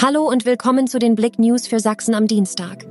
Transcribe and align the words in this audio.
Hallo 0.00 0.28
und 0.28 0.44
willkommen 0.44 0.86
zu 0.86 1.00
den 1.00 1.16
Blick 1.16 1.40
News 1.40 1.66
für 1.66 1.80
Sachsen 1.80 2.14
am 2.14 2.28
Dienstag. 2.28 2.86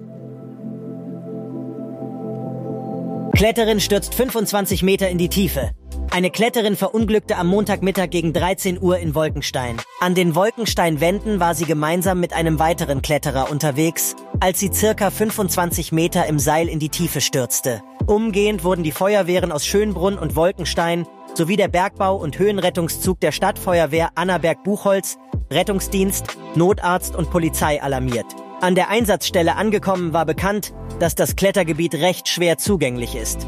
Kletterin 3.34 3.80
stürzt 3.80 4.14
25 4.14 4.84
Meter 4.84 5.08
in 5.08 5.18
die 5.18 5.30
Tiefe. 5.30 5.72
Eine 6.12 6.32
Kletterin 6.32 6.76
verunglückte 6.76 7.38
am 7.38 7.48
Montagmittag 7.48 8.10
gegen 8.10 8.34
13 8.34 8.82
Uhr 8.82 8.98
in 8.98 9.16
Wolkenstein. 9.16 9.78
An 10.02 10.16
den 10.16 10.36
Wolkensteinwänden 10.36 11.40
war 11.40 11.56
sie 11.56 11.66
gemeinsam 11.66 12.20
mit 12.20 12.34
einem 12.34 12.60
weiteren 12.60 13.02
Kletterer 13.02 13.50
unterwegs, 13.52 14.16
als 14.42 14.60
sie 14.60 14.72
circa 14.74 15.10
25 15.10 15.94
Meter 15.94 16.26
im 16.26 16.40
Seil 16.40 16.68
in 16.68 16.80
die 16.80 16.90
Tiefe 16.90 17.22
stürzte. 17.22 17.82
Umgehend 18.06 18.66
wurden 18.66 18.84
die 18.84 18.92
Feuerwehren 18.92 19.54
aus 19.54 19.66
Schönbrunn 19.66 20.18
und 20.18 20.36
Wolkenstein 20.36 21.08
sowie 21.38 21.56
der 21.56 21.70
Bergbau- 21.70 22.18
und 22.18 22.40
Höhenrettungszug 22.40 23.20
der 23.22 23.32
Stadtfeuerwehr 23.32 24.10
Annaberg-Buchholz, 24.16 25.18
Rettungsdienst, 25.52 26.26
Notarzt 26.56 27.16
und 27.16 27.30
Polizei 27.30 27.82
alarmiert. 27.82 28.26
An 28.60 28.74
der 28.74 28.90
Einsatzstelle 28.90 29.56
angekommen 29.56 30.14
war 30.14 30.26
bekannt, 30.26 30.74
dass 31.00 31.14
das 31.14 31.36
Klettergebiet 31.36 31.94
recht 31.96 32.28
schwer 32.28 32.58
zugänglich 32.58 33.16
ist. 33.16 33.46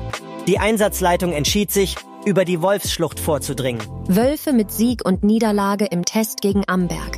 Die 0.48 0.60
Einsatzleitung 0.60 1.34
entschied 1.34 1.72
sich, 1.72 1.96
über 2.26 2.46
die 2.46 2.62
Wolfsschlucht 2.62 3.20
vorzudringen. 3.20 3.82
Wölfe 4.08 4.54
mit 4.54 4.72
Sieg 4.72 5.06
und 5.06 5.24
Niederlage 5.24 5.86
im 5.86 6.06
Test 6.06 6.42
gegen 6.42 6.64
Amberg. 6.68 7.18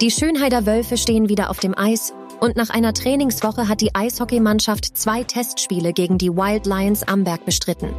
Die 0.00 0.10
Schönheider 0.10 0.66
Wölfe 0.66 0.96
stehen 0.96 1.28
wieder 1.28 1.50
auf 1.50 1.58
dem 1.58 1.76
Eis 1.76 2.12
und 2.40 2.56
nach 2.56 2.70
einer 2.70 2.94
Trainingswoche 2.94 3.68
hat 3.68 3.80
die 3.80 3.94
Eishockeymannschaft 3.94 4.96
zwei 4.96 5.22
Testspiele 5.22 5.92
gegen 5.92 6.18
die 6.18 6.30
Wild 6.30 6.66
Lions 6.66 7.02
Amberg 7.02 7.44
bestritten. 7.44 7.94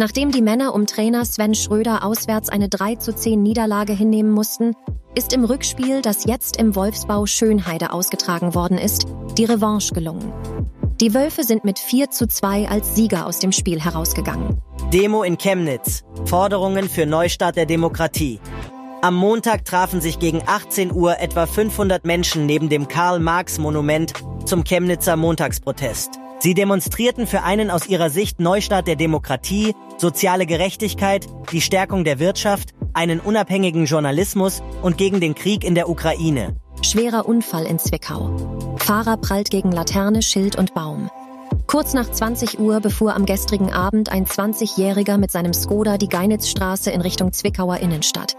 Nachdem 0.00 0.30
die 0.30 0.40
Männer 0.40 0.74
um 0.74 0.86
Trainer 0.86 1.26
Sven 1.26 1.54
Schröder 1.54 2.02
auswärts 2.02 2.48
eine 2.48 2.70
3 2.70 2.94
zu 2.94 3.14
10 3.14 3.42
Niederlage 3.42 3.92
hinnehmen 3.92 4.30
mussten, 4.30 4.74
ist 5.14 5.34
im 5.34 5.44
Rückspiel, 5.44 6.00
das 6.00 6.24
jetzt 6.24 6.56
im 6.56 6.74
Wolfsbau 6.74 7.26
Schönheide 7.26 7.92
ausgetragen 7.92 8.54
worden 8.54 8.78
ist, 8.78 9.06
die 9.36 9.44
Revanche 9.44 9.92
gelungen. 9.92 10.32
Die 11.02 11.12
Wölfe 11.12 11.44
sind 11.44 11.66
mit 11.66 11.78
4 11.78 12.08
zu 12.08 12.26
2 12.26 12.70
als 12.70 12.94
Sieger 12.94 13.26
aus 13.26 13.40
dem 13.40 13.52
Spiel 13.52 13.78
herausgegangen. 13.78 14.62
Demo 14.90 15.22
in 15.22 15.36
Chemnitz. 15.36 16.02
Forderungen 16.24 16.88
für 16.88 17.04
Neustart 17.04 17.56
der 17.56 17.66
Demokratie. 17.66 18.40
Am 19.02 19.14
Montag 19.14 19.66
trafen 19.66 20.00
sich 20.00 20.18
gegen 20.18 20.40
18 20.46 20.92
Uhr 20.92 21.20
etwa 21.20 21.44
500 21.44 22.06
Menschen 22.06 22.46
neben 22.46 22.70
dem 22.70 22.88
Karl-Marx-Monument 22.88 24.14
zum 24.46 24.64
Chemnitzer 24.64 25.16
Montagsprotest. 25.16 26.12
Sie 26.40 26.54
demonstrierten 26.54 27.26
für 27.26 27.42
einen 27.42 27.70
aus 27.70 27.86
ihrer 27.86 28.08
Sicht 28.08 28.40
Neustart 28.40 28.86
der 28.86 28.96
Demokratie, 28.96 29.74
soziale 29.98 30.46
Gerechtigkeit, 30.46 31.26
die 31.52 31.60
Stärkung 31.60 32.02
der 32.02 32.18
Wirtschaft, 32.18 32.70
einen 32.94 33.20
unabhängigen 33.20 33.84
Journalismus 33.84 34.62
und 34.80 34.96
gegen 34.96 35.20
den 35.20 35.34
Krieg 35.34 35.64
in 35.64 35.74
der 35.74 35.90
Ukraine. 35.90 36.56
Schwerer 36.80 37.28
Unfall 37.28 37.66
in 37.66 37.78
Zwickau. 37.78 38.74
Fahrer 38.78 39.18
prallt 39.18 39.50
gegen 39.50 39.70
Laterne, 39.70 40.22
Schild 40.22 40.56
und 40.56 40.72
Baum. 40.72 41.10
Kurz 41.66 41.92
nach 41.92 42.10
20 42.10 42.58
Uhr 42.58 42.80
befuhr 42.80 43.14
am 43.14 43.26
gestrigen 43.26 43.70
Abend 43.70 44.10
ein 44.10 44.24
20-Jähriger 44.24 45.18
mit 45.18 45.30
seinem 45.30 45.52
Skoda 45.52 45.98
die 45.98 46.08
Geinitzstraße 46.08 46.90
in 46.90 47.02
Richtung 47.02 47.34
Zwickauer 47.34 47.76
Innenstadt. 47.76 48.34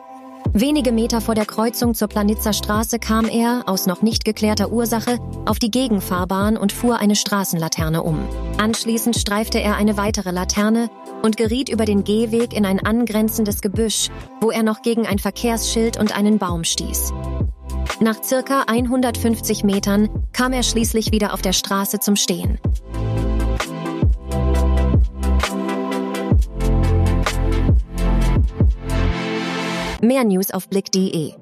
Wenige 0.53 0.91
Meter 0.91 1.21
vor 1.21 1.33
der 1.33 1.45
Kreuzung 1.45 1.93
zur 1.93 2.09
Planitzer 2.09 2.51
Straße 2.51 2.99
kam 2.99 3.29
er, 3.29 3.63
aus 3.67 3.85
noch 3.85 4.01
nicht 4.01 4.25
geklärter 4.25 4.69
Ursache, 4.69 5.17
auf 5.45 5.59
die 5.59 5.71
Gegenfahrbahn 5.71 6.57
und 6.57 6.73
fuhr 6.73 6.97
eine 6.97 7.15
Straßenlaterne 7.15 8.03
um. 8.03 8.19
Anschließend 8.57 9.15
streifte 9.15 9.61
er 9.61 9.77
eine 9.77 9.95
weitere 9.95 10.31
Laterne 10.31 10.89
und 11.21 11.37
geriet 11.37 11.69
über 11.69 11.85
den 11.85 12.03
Gehweg 12.03 12.53
in 12.53 12.65
ein 12.65 12.85
angrenzendes 12.85 13.61
Gebüsch, 13.61 14.09
wo 14.41 14.51
er 14.51 14.63
noch 14.63 14.81
gegen 14.81 15.07
ein 15.07 15.19
Verkehrsschild 15.19 15.97
und 15.97 16.13
einen 16.13 16.37
Baum 16.37 16.65
stieß. 16.65 17.13
Nach 18.01 18.21
circa 18.21 18.63
150 18.67 19.63
Metern 19.63 20.09
kam 20.33 20.51
er 20.51 20.63
schließlich 20.63 21.13
wieder 21.13 21.33
auf 21.33 21.41
der 21.41 21.53
Straße 21.53 21.99
zum 21.99 22.17
Stehen. 22.17 22.59
Mehr 30.03 30.23
News 30.23 30.49
auf 30.49 30.67
blick.de 30.67 31.33